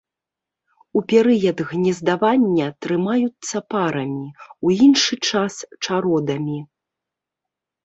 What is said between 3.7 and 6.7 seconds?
парамі, у іншы час чародамі.